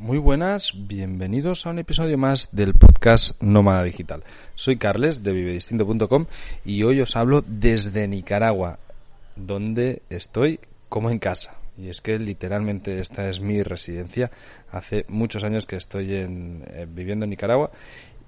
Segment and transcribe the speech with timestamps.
[0.00, 4.22] Muy buenas, bienvenidos a un episodio más del podcast Nómada Digital.
[4.54, 6.26] Soy Carles de vivedistinto.com
[6.64, 8.78] y hoy os hablo desde Nicaragua,
[9.34, 11.56] donde estoy como en casa.
[11.76, 14.30] Y es que literalmente esta es mi residencia.
[14.70, 17.72] Hace muchos años que estoy en, eh, viviendo en Nicaragua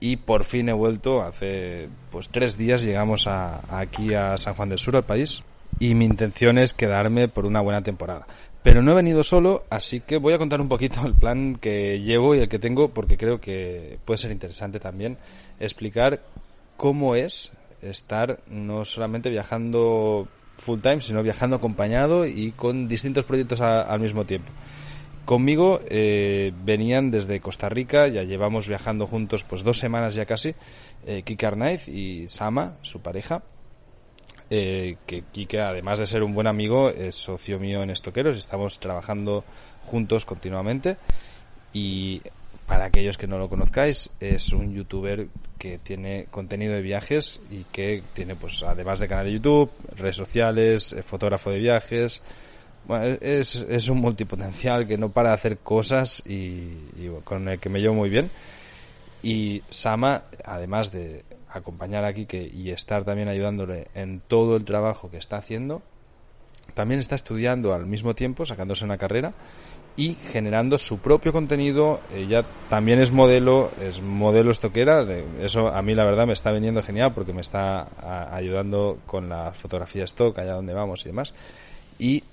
[0.00, 1.22] y por fin he vuelto.
[1.22, 5.44] Hace pues tres días llegamos a, aquí a San Juan del Sur, al país.
[5.78, 8.26] Y mi intención es quedarme por una buena temporada.
[8.62, 12.00] Pero no he venido solo, así que voy a contar un poquito el plan que
[12.00, 15.16] llevo y el que tengo, porque creo que puede ser interesante también
[15.58, 16.20] explicar
[16.76, 17.52] cómo es
[17.82, 20.28] estar no solamente viajando
[20.58, 24.52] full time, sino viajando acompañado y con distintos proyectos al mismo tiempo.
[25.24, 30.54] Conmigo eh, venían desde Costa Rica, ya llevamos viajando juntos pues dos semanas ya casi,
[31.06, 33.42] eh, Arnaiz y Sama, su pareja,
[34.50, 38.80] eh, que Kike, además de ser un buen amigo, es socio mío en Estoqueros, estamos
[38.80, 39.44] trabajando
[39.86, 40.96] juntos continuamente
[41.72, 42.20] y
[42.66, 45.26] para aquellos que no lo conozcáis, es un youtuber
[45.58, 50.14] que tiene contenido de viajes y que tiene, pues, además de canal de YouTube, redes
[50.14, 52.22] sociales, eh, fotógrafo de viajes.
[52.86, 57.58] Bueno, es, es un multipotencial que no para de hacer cosas y, y con el
[57.58, 58.30] que me llevo muy bien.
[59.22, 65.10] Y Sama, además de acompañar aquí que, y estar también ayudándole en todo el trabajo
[65.10, 65.82] que está haciendo,
[66.74, 69.32] también está estudiando al mismo tiempo, sacándose una carrera
[69.96, 72.00] y generando su propio contenido.
[72.14, 75.04] Ella también es modelo, es modelo estoquera.
[75.40, 79.28] Eso a mí la verdad me está viniendo genial porque me está a, ayudando con
[79.28, 81.34] la fotografía stock, allá donde vamos y demás.
[81.98, 82.24] Y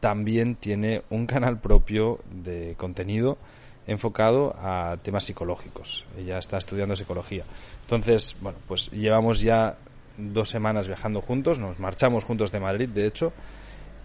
[0.00, 3.38] también tiene un canal propio de contenido
[3.86, 6.04] enfocado a temas psicológicos.
[6.18, 7.44] Ella está estudiando psicología.
[7.82, 9.76] Entonces, bueno, pues llevamos ya
[10.16, 13.32] dos semanas viajando juntos, nos marchamos juntos de Madrid, de hecho,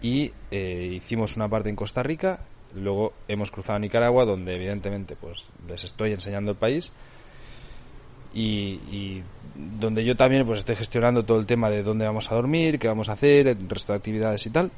[0.00, 2.40] y eh, hicimos una parte en Costa Rica,
[2.74, 6.92] luego hemos cruzado Nicaragua, donde evidentemente pues les estoy enseñando el país,
[8.34, 9.22] y, y,
[9.78, 12.88] donde yo también pues estoy gestionando todo el tema de dónde vamos a dormir, qué
[12.88, 14.70] vamos a hacer, el resto de actividades y tal.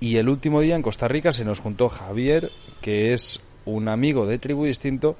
[0.00, 2.50] Y el último día en Costa Rica se nos juntó Javier,
[2.82, 5.16] que es un amigo de Tribu Distinto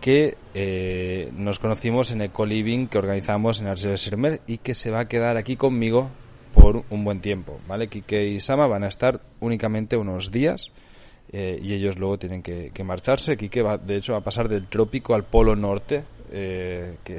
[0.00, 4.90] que eh, nos conocimos en el co-living que organizamos en Arce Sermer y que se
[4.90, 6.10] va a quedar aquí conmigo
[6.54, 7.88] por un buen tiempo, ¿vale?
[7.88, 10.72] Kike y Sama van a estar únicamente unos días
[11.32, 13.36] eh, y ellos luego tienen que, que, marcharse.
[13.36, 17.18] Kike va, de hecho, va a pasar del trópico al polo norte, eh, que,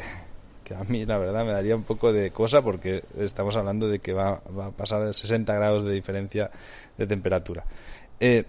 [0.64, 4.00] que, a mí la verdad me daría un poco de cosa porque estamos hablando de
[4.00, 6.52] que va, va a pasar de 60 grados de diferencia
[6.98, 7.66] de temperatura.
[8.20, 8.46] Eh,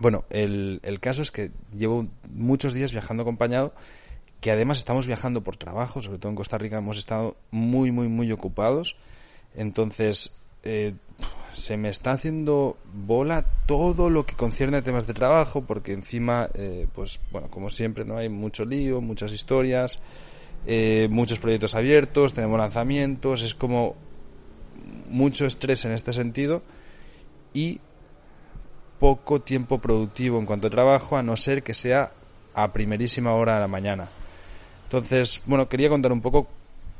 [0.00, 3.74] bueno, el, el caso es que llevo muchos días viajando acompañado,
[4.40, 8.08] que además estamos viajando por trabajo, sobre todo en Costa Rica hemos estado muy, muy,
[8.08, 8.96] muy ocupados.
[9.54, 10.94] Entonces, eh,
[11.54, 16.50] se me está haciendo bola todo lo que concierne a temas de trabajo, porque encima,
[16.54, 19.98] eh, pues bueno, como siempre, no hay mucho lío, muchas historias,
[20.66, 23.96] eh, muchos proyectos abiertos, tenemos lanzamientos, es como
[25.08, 26.62] mucho estrés en este sentido
[27.54, 27.80] y
[28.98, 32.12] poco tiempo productivo en cuanto a trabajo, a no ser que sea
[32.54, 34.08] a primerísima hora de la mañana.
[34.84, 36.48] Entonces, bueno, quería contar un poco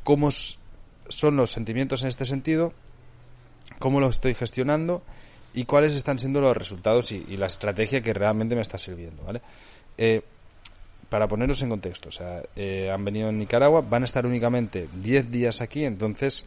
[0.03, 2.73] cómo son los sentimientos en este sentido,
[3.79, 5.03] cómo lo estoy gestionando
[5.53, 9.41] y cuáles están siendo los resultados y, la estrategia que realmente me está sirviendo, ¿vale?
[9.97, 10.21] Eh,
[11.09, 14.89] para poneros en contexto, o sea, eh, han venido en Nicaragua, van a estar únicamente
[15.01, 16.45] 10 días aquí, entonces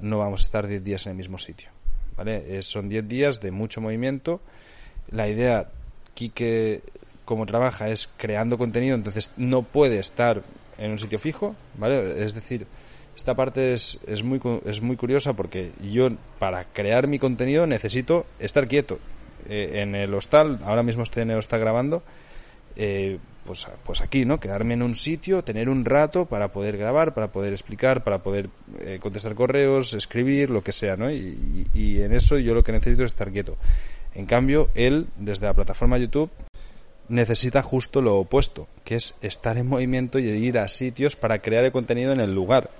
[0.00, 1.68] no vamos a estar 10 días en el mismo sitio,
[2.16, 2.58] ¿vale?
[2.58, 4.40] Eh, son 10 días de mucho movimiento.
[5.10, 5.68] La idea,
[6.14, 6.82] Quique,
[7.24, 10.42] como trabaja, es creando contenido, entonces no puede estar
[10.78, 12.24] en un sitio fijo, ¿vale?
[12.24, 12.66] Es decir,
[13.16, 18.26] esta parte es, es, muy, es muy curiosa porque yo, para crear mi contenido, necesito
[18.38, 18.98] estar quieto.
[19.48, 22.02] Eh, en el hostal, ahora mismo estoy en el grabando,
[22.76, 24.38] eh, pues, pues aquí, ¿no?
[24.38, 28.50] Quedarme en un sitio, tener un rato para poder grabar, para poder explicar, para poder
[28.80, 31.10] eh, contestar correos, escribir, lo que sea, ¿no?
[31.10, 33.56] Y, en eso yo lo que necesito es estar quieto.
[34.14, 36.30] En cambio, él, desde la plataforma YouTube,
[37.08, 41.64] necesita justo lo opuesto, que es estar en movimiento y ir a sitios para crear
[41.64, 42.70] el contenido en el lugar.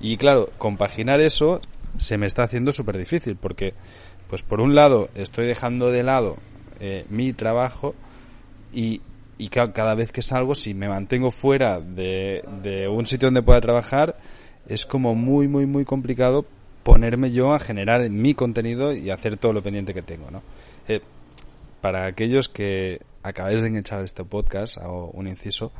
[0.00, 1.60] Y claro, compaginar eso
[1.98, 3.74] se me está haciendo súper difícil, porque,
[4.28, 6.36] pues por un lado, estoy dejando de lado
[6.80, 7.94] eh, mi trabajo
[8.72, 9.02] y,
[9.38, 13.60] y cada vez que salgo, si me mantengo fuera de, de, un sitio donde pueda
[13.60, 14.16] trabajar,
[14.68, 16.46] es como muy, muy, muy complicado
[16.82, 20.42] ponerme yo a generar mi contenido y hacer todo lo pendiente que tengo, ¿no?
[20.86, 21.00] Eh,
[21.80, 25.72] para aquellos que acabáis de enganchar este podcast, hago un inciso,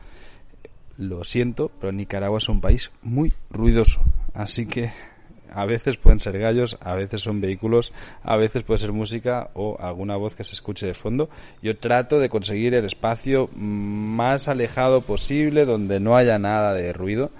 [0.96, 4.02] lo siento, pero Nicaragua es un país muy ruidoso,
[4.32, 4.90] así que
[5.54, 7.92] A veces pueden ser gallos, a veces son vehículos,
[8.22, 11.30] a veces puede ser música o alguna voz que se escuche de fondo.
[11.62, 17.30] Yo trato de conseguir el espacio más alejado posible donde no haya nada de ruido,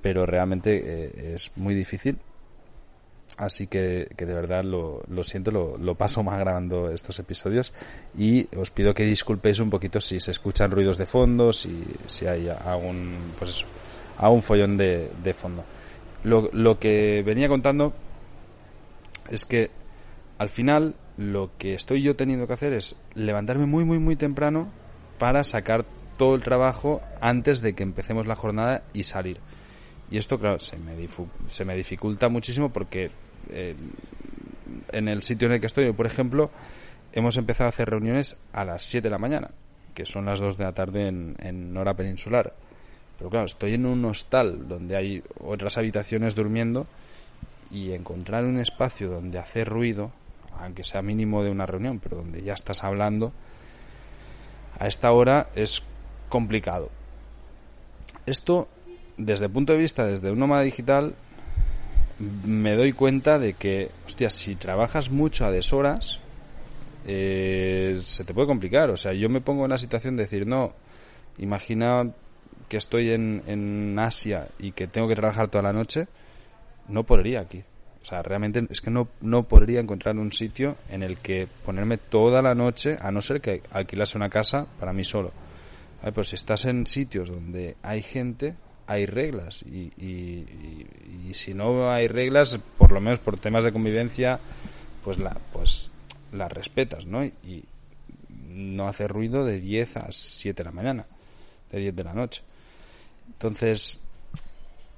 [0.00, 2.18] pero realmente eh, es muy difícil.
[3.36, 7.72] Así que, que de verdad lo, lo siento, lo, paso más grabando estos episodios
[8.16, 12.26] y os pido que disculpéis un poquito si se escuchan ruidos de fondo, si, si
[12.26, 13.66] hay algún, pues eso,
[14.16, 15.64] algún follón de, de fondo.
[16.24, 17.94] Lo, lo que venía contando
[19.28, 19.70] es que
[20.38, 24.70] al final lo que estoy yo teniendo que hacer es levantarme muy, muy, muy temprano
[25.18, 25.84] para sacar
[26.16, 29.38] todo el trabajo antes de que empecemos la jornada y salir.
[30.10, 30.94] Y esto, claro, se me,
[31.48, 33.10] se me dificulta muchísimo porque
[33.50, 33.74] eh,
[34.92, 36.50] en el sitio en el que estoy, por ejemplo,
[37.12, 39.50] hemos empezado a hacer reuniones a las 7 de la mañana,
[39.94, 42.54] que son las 2 de la tarde en, en hora peninsular.
[43.18, 46.86] Pero claro, estoy en un hostal donde hay otras habitaciones durmiendo
[47.70, 50.12] y encontrar un espacio donde hacer ruido,
[50.58, 53.32] aunque sea mínimo de una reunión, pero donde ya estás hablando,
[54.78, 55.82] a esta hora es
[56.28, 56.90] complicado.
[58.24, 58.68] Esto,
[59.16, 61.14] desde el punto de vista, desde un nómada digital,
[62.44, 66.20] me doy cuenta de que, hostia, si trabajas mucho a deshoras,
[67.06, 68.90] eh, se te puede complicar.
[68.90, 70.72] O sea, yo me pongo en la situación de decir, no,
[71.38, 72.12] imagina
[72.68, 76.06] que estoy en, en Asia y que tengo que trabajar toda la noche,
[76.88, 77.64] no podría aquí.
[78.02, 81.98] O sea, realmente es que no, no podría encontrar un sitio en el que ponerme
[81.98, 85.32] toda la noche, a no ser que alquilase una casa para mí solo.
[86.02, 88.54] Ay, pues si estás en sitios donde hay gente,
[88.86, 89.62] hay reglas.
[89.62, 90.86] Y, y,
[91.28, 94.40] y, si no hay reglas, por lo menos por temas de convivencia,
[95.04, 95.90] pues la, pues
[96.32, 97.24] las respetas, ¿no?
[97.24, 97.64] Y
[98.48, 101.06] no hace ruido de 10 a 7 de la mañana,
[101.70, 102.42] de 10 de la noche.
[103.28, 104.00] Entonces,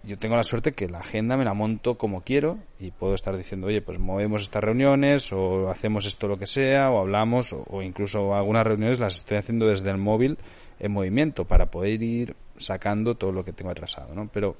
[0.03, 3.37] yo tengo la suerte que la agenda me la monto como quiero y puedo estar
[3.37, 7.82] diciendo, oye, pues movemos estas reuniones o hacemos esto lo que sea o hablamos o,
[7.82, 10.38] incluso algunas reuniones las estoy haciendo desde el móvil
[10.79, 14.31] en movimiento para poder ir sacando todo lo que tengo atrasado, ¿no?
[14.33, 14.56] Pero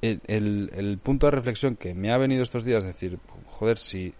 [0.00, 4.14] el, el, punto de reflexión que me ha venido estos días es decir, joder, si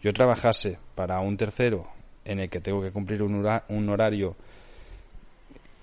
[0.00, 1.88] yo trabajase para un tercero
[2.24, 4.36] en el que tengo que cumplir un, un horario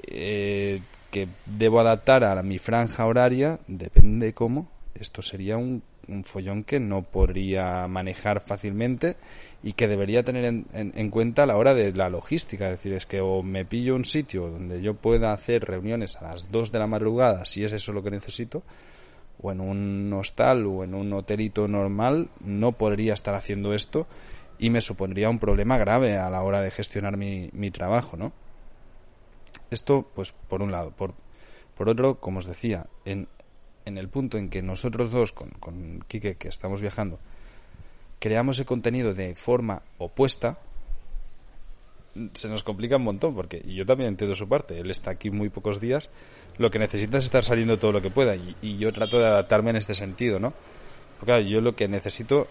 [0.08, 5.84] eh, que debo adaptar a mi franja horaria, depende cómo, esto sería un,
[6.24, 9.16] follón que no podría manejar fácilmente
[9.64, 12.66] y que debería tener en, en, en, cuenta a la hora de la logística.
[12.66, 16.24] Es decir, es que o me pillo un sitio donde yo pueda hacer reuniones a
[16.24, 18.64] las 2 de la madrugada, si es eso lo que necesito,
[19.42, 24.08] o en un hostal o en un hotelito normal, no podría estar haciendo esto
[24.60, 28.34] y me supondría un problema grave a la hora de gestionar mi, mi trabajo, ¿no?
[29.72, 30.92] Esto, pues, por un lado.
[30.92, 31.14] Por,
[31.76, 33.28] por otro, como os decía, en,
[33.86, 37.20] en el punto en que nosotros dos, con, con que estamos viajando,
[38.20, 40.60] creamos el contenido de forma opuesta,
[42.34, 44.78] se nos complica un montón, porque yo también entiendo su parte.
[44.78, 46.10] Él está aquí muy pocos días,
[46.58, 49.28] lo que necesita es estar saliendo todo lo que pueda, y, y yo trato de
[49.28, 50.54] adaptarme en este sentido, ¿no?
[51.18, 52.48] Porque claro, yo lo que necesito,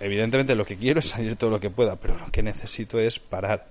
[0.00, 3.18] evidentemente lo que quiero es salir todo lo que pueda, pero lo que necesito es
[3.18, 3.68] parar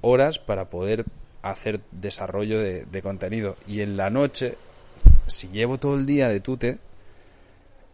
[0.00, 1.04] horas para poder
[1.42, 3.56] hacer desarrollo de, contenido.
[3.66, 4.56] Y en la noche,
[5.26, 6.78] si llevo todo el día de tute,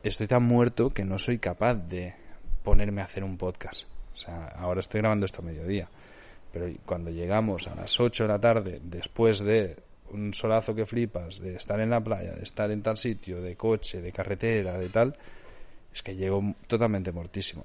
[0.03, 2.15] estoy tan muerto que no soy capaz de
[2.63, 3.85] ponerme a hacer un podcast.
[4.15, 5.89] O sea, ahora estoy grabando esto a mediodía.
[6.53, 9.77] Pero cuando llegamos a las 8 de la tarde, después de
[10.11, 13.57] un solazo que flipas, de estar en la playa, de estar en tal sitio, de
[13.57, 15.17] coche, de carretera, de tal,
[15.93, 17.65] es que llego totalmente mortísimo.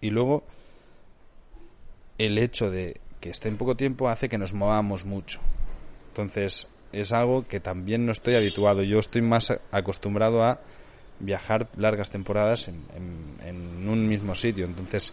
[0.00, 0.44] Y luego,
[2.18, 5.40] el hecho de que esté en poco tiempo hace que nos movamos mucho.
[6.08, 8.82] Entonces, es algo que también no estoy habituado.
[8.82, 10.60] Yo estoy más acostumbrado a
[11.20, 14.66] viajar largas temporadas en, en, en, un mismo sitio.
[14.66, 15.12] Entonces,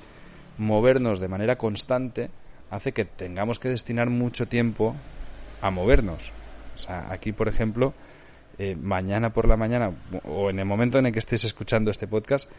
[0.58, 2.32] movernos de manera constante
[2.72, 4.96] hace que tengamos que destinar mucho tiempo
[5.62, 6.32] a movernos.
[6.76, 7.94] O sea, aquí, por ejemplo,
[8.58, 9.92] eh, mañana por la mañana
[10.26, 12.50] o en el momento en el que estéis escuchando este podcast,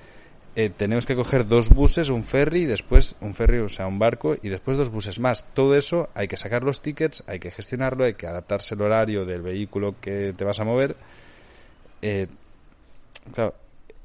[0.56, 3.98] eh, tenemos que coger dos buses, un ferry, y después un ferry, o sea, un
[3.98, 5.44] barco, y después dos buses más.
[5.54, 9.24] Todo eso hay que sacar los tickets, hay que gestionarlo, hay que adaptarse el horario
[9.24, 10.96] del vehículo que te vas a mover.
[12.02, 12.26] Eh,
[13.32, 13.54] claro,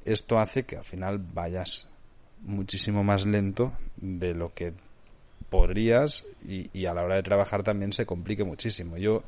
[0.05, 1.87] esto hace que al final vayas
[2.41, 4.73] muchísimo más lento de lo que
[5.49, 8.97] podrías y, y, a la hora de trabajar también se complique muchísimo.
[8.97, 9.23] Yo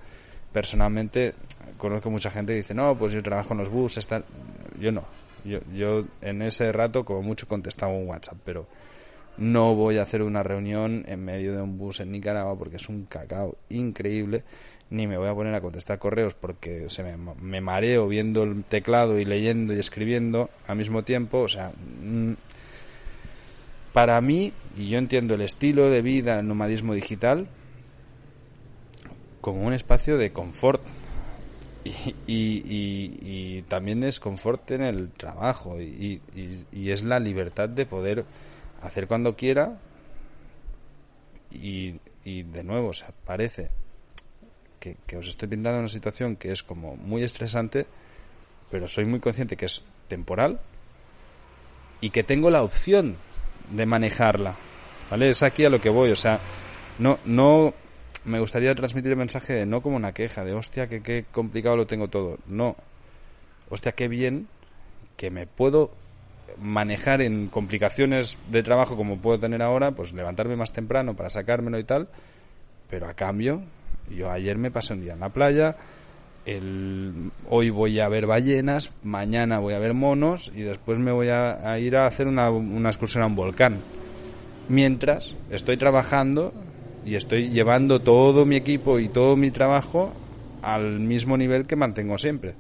[0.53, 1.33] personalmente
[1.77, 4.23] conozco mucha gente que dice, no, pues yo trabajo en los buses, tal.
[4.79, 5.03] yo no,
[5.47, 8.67] yo, yo en ese rato como mucho contestaba un WhatsApp, pero
[9.37, 12.89] no voy a hacer una reunión en medio de un bus en Nicaragua porque es
[12.89, 14.43] un cacao increíble
[14.89, 18.63] ni me voy a poner a contestar correos porque se me, me mareo viendo el
[18.63, 21.39] teclado y leyendo y escribiendo al mismo tiempo.
[21.39, 22.33] O sea, mm,
[23.93, 27.47] para mí, y yo entiendo el estilo de vida, el nomadismo digital,
[29.41, 30.81] como un espacio de confort.
[32.27, 36.21] Y, también es confort en el trabajo y,
[36.73, 38.25] es la libertad de poder
[38.81, 39.79] hacer cuando quiera
[41.51, 43.69] y, de nuevo, o sea, parece
[44.79, 47.87] que, que, os estoy pintando una situación que es como muy estresante,
[48.69, 50.59] pero soy muy consciente que es temporal
[52.01, 53.17] y que tengo la opción
[53.71, 54.55] de manejarla.
[55.09, 55.29] ¿Vale?
[55.29, 56.39] Es aquí a lo que voy, o sea,
[56.99, 57.73] no, no
[58.27, 61.77] me gustaría transmitir el mensaje de no como una queja, de hostia, que qué complicado
[61.77, 62.37] lo tengo todo.
[62.45, 62.75] No,
[63.69, 64.47] hostia, qué bien
[65.15, 65.91] que me puedo
[66.59, 71.79] manejar en complicaciones de trabajo como puedo tener ahora, pues levantarme más temprano para sacármelo
[71.79, 72.09] y tal,
[72.89, 73.61] pero a cambio,
[74.09, 75.77] yo ayer me pasé un día en la playa,
[76.45, 81.29] el, hoy voy a ver ballenas, mañana voy a ver monos y después me voy
[81.29, 83.79] a, ir a hacer una, una excursión a un volcán.
[84.69, 86.53] Mientras estoy trabajando
[87.07, 90.11] y estoy llevando todo mi equipo y todo mi trabajo
[90.61, 92.53] al mismo nivel que mantengo siempre.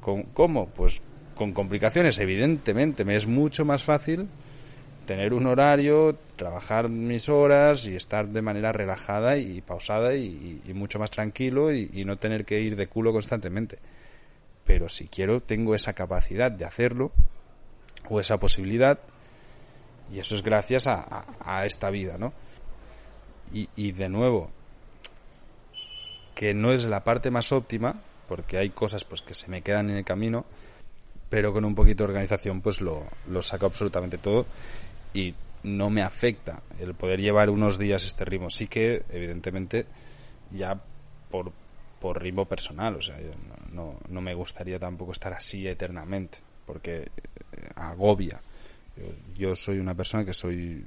[0.00, 0.68] ¿Cómo?
[0.68, 1.02] Pues
[1.34, 3.04] con complicaciones, evidentemente.
[3.04, 4.28] Me es mucho más fácil
[5.06, 11.00] tener un horario, trabajar mis horas y estar de manera relajada y pausada y, mucho
[11.00, 13.80] más tranquilo y, no tener que ir de culo constantemente.
[14.64, 17.10] Pero si quiero, tengo esa capacidad de hacerlo
[18.08, 19.00] o esa posibilidad
[20.12, 22.32] y eso es gracias a, a, esta vida, ¿no?
[23.54, 24.50] Y, y de nuevo,
[26.34, 29.88] que no es la parte más óptima, porque hay cosas pues que se me quedan
[29.88, 30.44] en el camino,
[31.30, 34.46] pero con un poquito de organización pues lo, lo saco absolutamente todo
[35.14, 35.34] y
[35.64, 38.50] no me afecta el poder llevar unos días este ritmo.
[38.50, 39.86] Sí que, evidentemente,
[40.52, 40.80] ya
[41.30, 41.52] por,
[42.00, 43.16] por ritmo personal, o sea,
[43.72, 47.08] no, no me gustaría tampoco estar así eternamente, porque
[47.52, 48.40] eh, agobia.
[49.36, 50.84] Yo, soy una persona que soy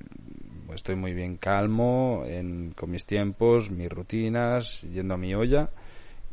[0.74, 5.70] estoy muy bien calmo en, con mis tiempos, mis rutinas, yendo a mi olla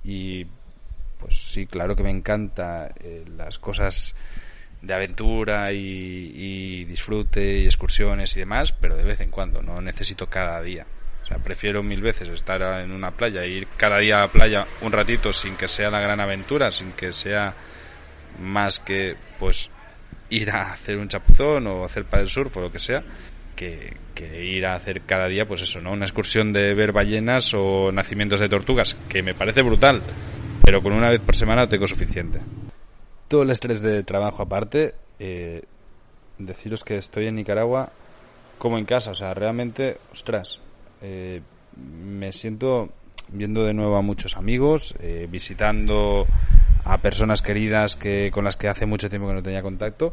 [0.02, 0.46] y
[1.18, 4.14] pues sí, claro que me encanta eh, las cosas
[4.82, 10.28] de aventura y, disfrute y excursiones y demás, pero de vez en cuando, no necesito
[10.28, 10.86] cada día.
[11.22, 14.28] O sea, prefiero mil veces estar en una playa e ir cada día a la
[14.28, 17.54] playa un ratito sin que sea la gran aventura, sin que sea
[18.38, 19.70] más que pues
[20.28, 23.02] ir a hacer un chapuzón o hacer para el surf o lo que sea,
[23.54, 23.96] que,
[24.42, 25.92] ir a hacer cada día, pues eso, ¿no?
[25.92, 30.02] Una excursión de ver ballenas o nacimientos de tortugas, que me parece brutal,
[30.64, 32.40] pero con una vez por semana tengo suficiente.
[33.28, 35.62] Todo el estrés de trabajo aparte, eh,
[36.38, 37.90] deciros que estoy en Nicaragua
[38.58, 40.61] como en casa, o sea, realmente, ostras,
[41.02, 41.42] eh,
[41.76, 42.90] me siento
[43.28, 46.26] viendo de nuevo a muchos amigos, eh, visitando
[46.84, 50.12] a personas queridas que con las que hace mucho tiempo que no tenía contacto,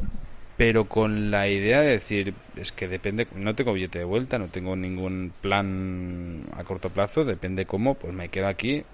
[0.56, 4.48] pero con la idea de decir, es que depende, no tengo billete de vuelta, no
[4.48, 8.84] tengo ningún plan a corto plazo, depende cómo, pues me quedo aquí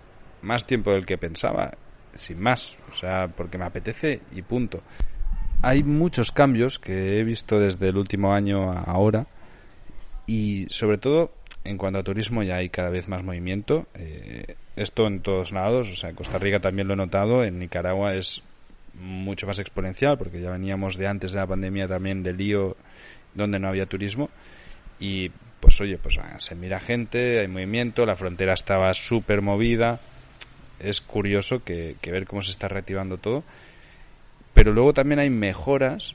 [0.43, 1.73] más tiempo del que pensaba,
[2.15, 4.83] sin más, o sea, porque me apetece y punto.
[5.63, 9.27] Hay muchos cambios que he visto desde el último año a ahora
[10.27, 11.33] y sobre todo
[11.65, 13.87] en cuanto a turismo ya hay cada vez más movimiento.
[13.95, 17.59] Eh, esto en todos lados, o sea, en Costa Rica también lo he notado, en
[17.59, 18.43] Nicaragua es
[19.01, 22.77] mucho más exponencial porque ya veníamos de antes de la pandemia también de lío
[23.35, 24.31] donde no había turismo.
[25.01, 30.01] Y pues oye, pues ah, se mira gente, hay movimiento, la frontera estaba súper movida,
[30.79, 33.45] es curioso que, ver cómo se está reactivando todo,
[34.55, 36.15] pero luego también hay mejoras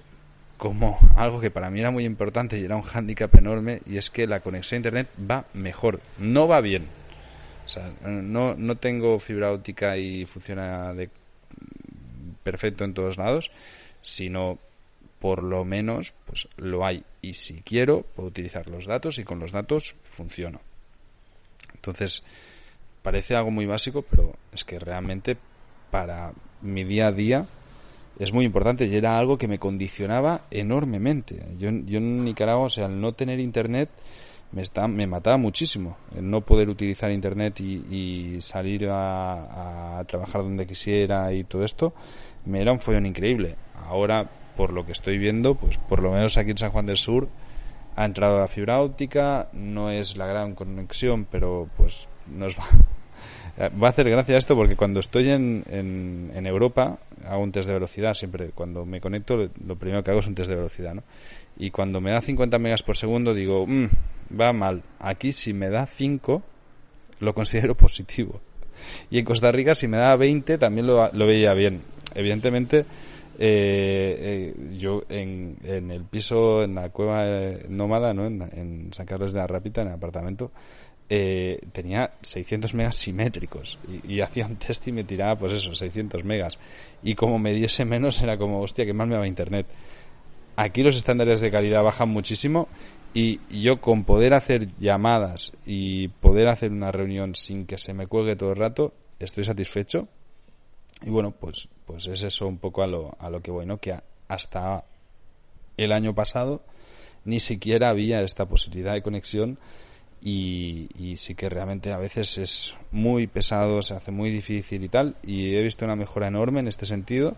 [0.58, 4.10] como algo que para mí era muy importante y era un hándicap enorme y es
[4.10, 6.88] que la conexión a internet va mejor, no va bien.
[7.66, 11.10] O sea, no, no tengo fibra óptica y funciona de
[12.44, 13.52] perfecto en todos lados,
[14.02, 14.60] sino
[15.20, 19.40] por lo menos pues lo hay y si quiero puedo utilizar los datos y con
[19.40, 20.60] los datos funciono.
[21.74, 22.24] Entonces,
[23.02, 25.38] parece algo muy básico, pero es que realmente
[25.92, 26.32] para
[26.62, 27.46] mi día a día
[28.20, 31.44] es muy importante y era algo que me condicionaba enormemente.
[31.58, 33.90] Yo, yo en Nicaragua, o sea, al no tener internet,
[34.53, 35.98] me, está, me mataba muchísimo.
[36.15, 41.93] El no poder utilizar internet y, salir a, a, trabajar donde quisiera y todo esto,
[42.45, 43.55] me era un follón increíble.
[43.88, 46.98] Ahora, por lo que estoy viendo, pues por lo menos aquí en San Juan del
[46.98, 47.27] Sur
[47.95, 52.63] ha entrado la fibra óptica, no es la gran conexión, pero pues nos va,
[53.57, 57.67] eh, va a hacer gracia esto porque cuando estoy en, en, Europa hago un test
[57.67, 58.50] de velocidad siempre.
[58.50, 61.03] Cuando me conecto lo primero que hago es un test de velocidad, ¿no?
[61.57, 63.89] Y cuando me da 50 megas por segundo digo, mm,
[64.39, 64.83] va mal.
[65.00, 66.41] Aquí si me da 5
[67.19, 68.41] lo considero positivo.
[69.10, 71.81] y en Costa Rica si me daba 20 también lo, lo veía bien.
[72.15, 72.86] Evidentemente,
[73.39, 78.25] eh, eh, yo en, en, el piso, en la cueva eh, nómada, ¿no?
[78.25, 80.51] En, San Carlos de la Rápita, en el apartamento,
[81.10, 86.24] eh, tenía 600 megas simétricos y, hacía un test y me tiraba, pues eso, 600
[86.24, 86.57] megas.
[87.01, 89.65] Y como me diese menos, era como, hostia, que más me va internet.
[90.55, 92.67] Aquí los estándares de calidad bajan muchísimo
[93.13, 98.07] y yo con poder hacer llamadas y poder hacer una reunión sin que se me
[98.07, 100.07] cuelgue todo el rato, estoy satisfecho.
[101.01, 103.77] Y bueno, pues, pues es eso un poco a lo, a lo que voy, ¿no?
[103.77, 103.95] Que
[104.27, 104.83] hasta
[105.77, 106.62] el año pasado
[107.25, 109.57] ni siquiera había esta posibilidad de conexión
[110.22, 114.89] y, y, sí que realmente a veces es muy pesado, se hace muy difícil y
[114.89, 115.15] tal.
[115.24, 117.36] Y he visto una mejora enorme en este sentido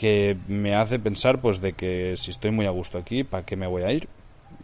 [0.00, 3.54] que me hace pensar pues de que si estoy muy a gusto aquí, ¿para qué
[3.54, 4.08] me voy a ir?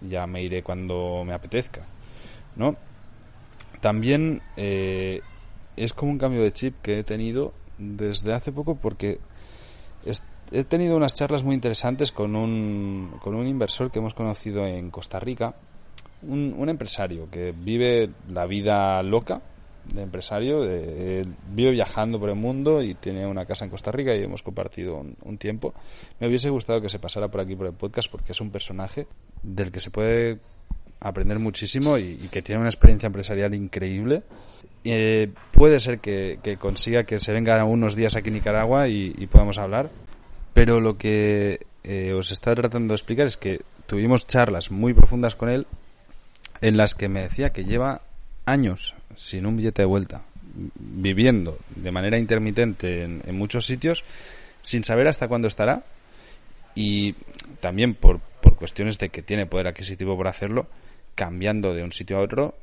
[0.00, 1.83] Ya me iré cuando me apetezca,
[2.57, 2.75] ¿no?
[3.83, 5.21] También eh,
[5.76, 9.19] es como un cambio de chip que he tenido desde hace poco porque
[10.52, 14.90] he tenido unas charlas muy interesantes con un, con un inversor que hemos conocido en
[14.90, 15.55] Costa Rica,
[16.23, 19.43] un, un empresario que vive la vida loca,
[19.93, 24.14] de empresario, de, vive viajando por el mundo y tiene una casa en Costa Rica
[24.14, 25.75] y hemos compartido un, tiempo.
[26.21, 29.07] Me hubiese gustado que se pasara por aquí por el podcast porque es un personaje
[29.43, 30.38] del que se puede
[31.00, 34.23] aprender muchísimo y, que tiene una experiencia empresarial increíble.
[34.85, 39.59] Eh, puede ser que, consiga que se venga unos días aquí en Nicaragua y, podamos
[39.59, 39.90] hablar,
[40.52, 45.37] pero lo que eh, os está tratando de explicar es que tuvimos charlas muy profundas
[45.37, 45.66] con él
[46.61, 48.02] en las que me decía que lleva
[48.47, 50.23] años sin un billete de vuelta,
[50.54, 54.04] viviendo de manera intermitente en, muchos sitios,
[54.62, 55.85] sin saber hasta cuándo estará
[56.75, 57.14] y
[57.61, 60.68] también por, por cuestiones de que tiene poder adquisitivo por hacerlo,
[61.14, 62.54] cambiando de un sitio a otro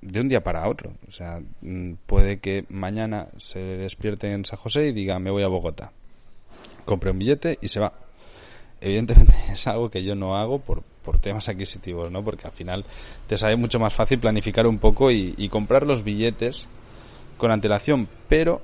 [0.00, 0.92] de un día para otro.
[1.08, 5.42] O sea, mm, puede que mañana se despierte en San José y diga me voy
[5.42, 5.92] a Bogotá.
[6.84, 7.92] Compre un billete y se va.
[8.80, 12.22] Evidentemente es algo que yo no hago por, por temas adquisitivos, ¿no?
[12.22, 12.84] Porque al final
[13.26, 16.68] te sale mucho más fácil planificar un poco y, comprar los billetes
[17.38, 18.60] con antelación, pero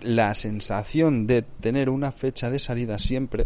[0.00, 3.44] la sensación de tener una fecha de salida siempre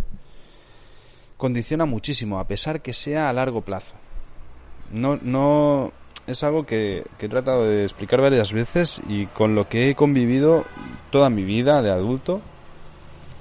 [1.36, 3.96] condiciona muchísimo, a pesar que sea a largo plazo.
[4.92, 5.92] No, no,
[6.28, 9.96] es algo que, que, he tratado de explicar varias veces y con lo que he
[9.96, 10.64] convivido
[11.10, 12.42] toda mi vida de adulto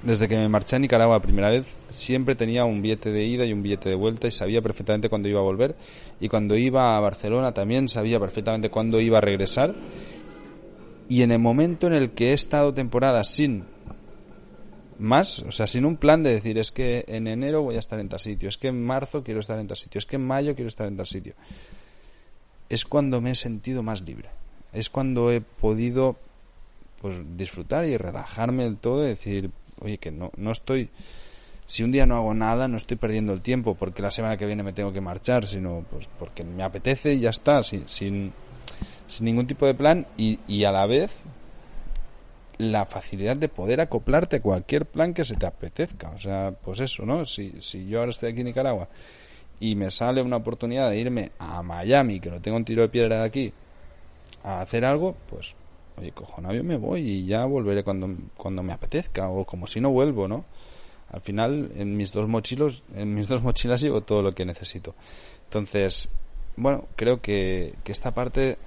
[0.02, 3.52] desde que me marché a Nicaragua primera vez, siempre tenía un billete de ida y
[3.52, 5.76] un billete de vuelta y sabía perfectamente cuándo iba a volver.
[6.20, 9.74] Y cuando iba a Barcelona también sabía perfectamente cuándo iba a regresar.
[11.08, 13.64] Y en el momento en el que he estado temporada sin
[14.98, 17.98] más, o sea, sin un plan de decir, es que en enero voy a estar
[17.98, 20.26] en tal sitio, es que en marzo quiero estar en tal sitio, es que en
[20.26, 21.34] mayo quiero estar en tal sitio,
[22.68, 24.28] es cuando me he sentido más libre.
[24.72, 26.16] Es cuando he podido
[27.00, 30.90] pues disfrutar y relajarme del todo y decir, oye, que no, no estoy,
[31.66, 34.46] si un día no hago nada, no estoy perdiendo el tiempo porque la semana que
[34.46, 38.32] viene me tengo que marchar, sino pues porque me apetece y ya está, sin, sin,
[39.20, 41.22] ningún tipo de plan y, y a la vez
[42.58, 46.10] la facilidad de poder acoplarte a cualquier plan que se te apetezca.
[46.10, 47.24] O sea, pues eso, ¿no?
[47.24, 48.88] Si, si yo ahora estoy aquí en Nicaragua
[49.60, 52.88] y me sale una oportunidad de irme a Miami, que no tengo un tiro de
[52.88, 53.52] piedra de aquí,
[54.42, 55.54] a hacer algo, pues
[56.00, 59.66] oye, cojo un avión, me voy y ya volveré cuando, cuando me apetezca, o como
[59.66, 60.44] si no vuelvo, ¿no?
[61.12, 64.94] Al final, en mis dos mochilos, en mis dos mochilas llevo todo lo que necesito.
[65.44, 66.08] Entonces,
[66.56, 68.58] bueno, creo que, que esta parte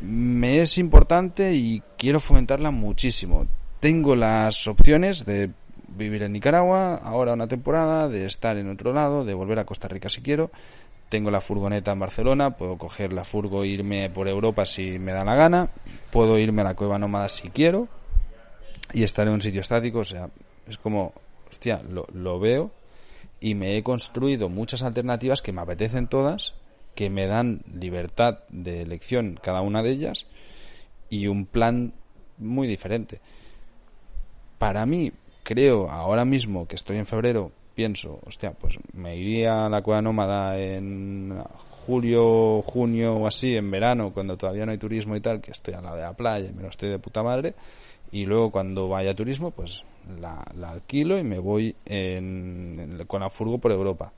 [0.00, 3.46] me es importante y quiero fomentarla muchísimo.
[3.80, 5.50] Tengo las opciones de
[5.88, 9.88] vivir en Nicaragua, ahora una temporada, de estar en otro lado, de volver a Costa
[9.88, 10.50] Rica si quiero,
[11.08, 15.12] tengo la furgoneta en Barcelona, puedo coger la furgo e irme por Europa si me
[15.12, 15.70] da la gana,
[16.10, 17.88] puedo irme a la cueva nómada si quiero
[18.92, 20.30] y estar en un sitio estático, o sea,
[20.66, 21.12] es como,
[21.50, 22.70] hostia, lo, lo veo
[23.40, 26.54] y me he construido muchas alternativas que me apetecen todas,
[26.94, 30.26] que me dan libertad de elección cada una de ellas
[31.10, 31.92] y un plan
[32.38, 33.20] muy diferente.
[34.58, 35.12] Para mí,
[35.42, 40.02] creo ahora mismo que estoy en febrero pienso, hostia, pues me iría a la cueva
[40.02, 41.36] nómada en
[41.86, 45.74] julio, junio o así, en verano, cuando todavía no hay turismo y tal, que estoy
[45.74, 47.54] al lado de la playa y me lo estoy de puta madre,
[48.10, 49.82] y luego cuando vaya turismo, pues
[50.20, 51.74] la, alquilo y me voy
[53.06, 54.12] con la furgo por Europa.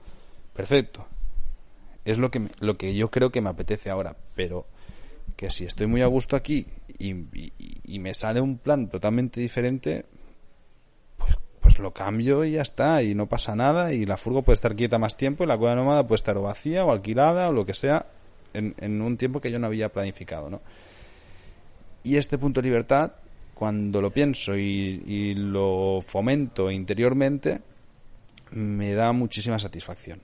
[0.53, 1.07] Perfecto.
[2.05, 4.67] Es lo que, lo que yo creo que me apetece ahora, pero
[5.37, 6.67] que si estoy muy a gusto aquí
[6.99, 10.07] y me sale un plan totalmente diferente,
[11.67, 14.77] pues lo cambio y ya está, y no pasa nada, y la furgo puede estar
[14.77, 17.67] quieta más tiempo, y la cueva nómada puede estar o vacía, o alquilada, o lo
[17.67, 18.07] que sea,
[18.55, 20.61] en, un tiempo que yo no había planificado, ¿no?
[22.05, 23.15] Y este punto de libertad,
[23.53, 27.61] cuando lo pienso y, lo fomento interiormente,
[28.53, 30.21] me da muchísima satisfacción.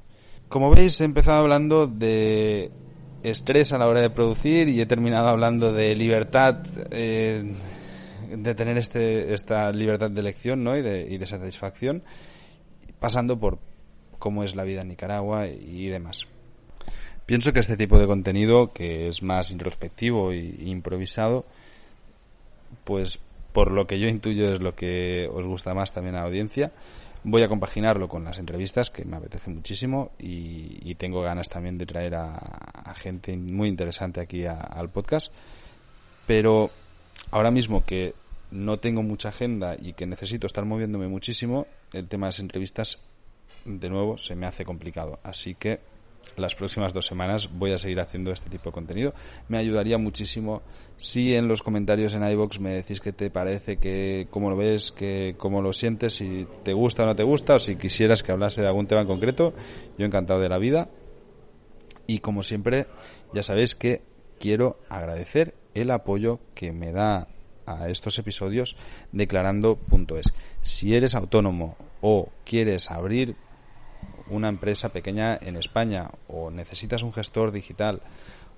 [0.48, 2.70] Como veis, he empezado hablando de
[3.24, 6.58] estrés a la hora de producir y he terminado hablando de libertad,
[6.92, 7.52] eh,
[8.36, 10.76] de tener este, esta libertad de elección ¿no?
[10.76, 12.02] y, de, y de satisfacción,
[12.98, 13.58] pasando por
[14.18, 16.26] cómo es la vida en Nicaragua y demás.
[17.26, 21.44] Pienso que este tipo de contenido, que es más introspectivo e improvisado,
[22.84, 23.20] pues
[23.52, 26.72] por lo que yo intuyo es lo que os gusta más también a la audiencia.
[27.24, 31.86] Voy a compaginarlo con las entrevistas, que me apetece muchísimo, y, tengo ganas también de
[31.86, 35.32] traer a, gente muy interesante aquí al podcast.
[36.26, 36.70] Pero
[37.30, 38.14] ahora mismo que
[38.52, 43.00] no tengo mucha agenda y que necesito estar moviéndome muchísimo, el tema de las entrevistas,
[43.64, 45.18] de nuevo, se me hace complicado.
[45.22, 45.80] Así que
[46.36, 49.14] las próximas dos semanas voy a seguir haciendo este tipo de contenido.
[49.48, 50.62] Me ayudaría muchísimo
[50.96, 54.92] si en los comentarios en iBox me decís qué te parece, que cómo lo ves,
[54.92, 58.32] que cómo lo sientes, si te gusta o no te gusta, o si quisieras que
[58.32, 59.52] hablase de algún tema en concreto.
[59.98, 60.88] Yo encantado de la vida.
[62.06, 62.86] Y como siempre,
[63.32, 64.02] ya sabéis que
[64.38, 67.28] quiero agradecer el apoyo que me da
[67.66, 68.76] a estos episodios
[69.12, 70.32] declarando.es.
[70.62, 73.36] Si eres autónomo o quieres abrir
[74.28, 78.00] una empresa pequeña en España o necesitas un gestor digital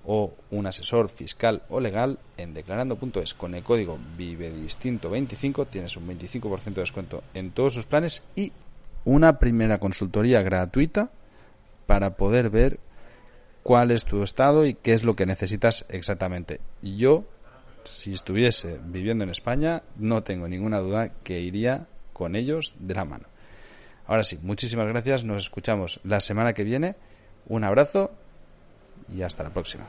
[0.05, 6.63] o un asesor fiscal o legal en declarando.es con el código vivedistinto25 tienes un 25%
[6.63, 8.51] de descuento en todos sus planes y
[9.03, 11.09] una primera consultoría gratuita
[11.87, 12.79] para poder ver
[13.63, 16.59] cuál es tu estado y qué es lo que necesitas exactamente.
[16.81, 17.23] Yo,
[17.85, 23.05] si estuviese viviendo en España, no tengo ninguna duda que iría con ellos de la
[23.05, 23.27] mano.
[24.07, 25.23] Ahora sí, muchísimas gracias.
[25.23, 26.95] Nos escuchamos la semana que viene.
[27.47, 28.11] Un abrazo
[29.13, 29.87] y hasta la próxima.